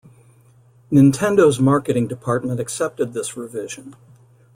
[0.91, 3.95] Nintendo's marketing department accepted this revision.